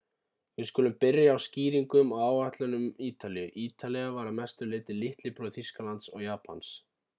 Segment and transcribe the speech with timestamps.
[0.59, 6.13] við skulum byrja á skýringum á áætlunum ítalíu ítalía var að mestu litli bróðir þýskalands
[6.17, 6.75] og japans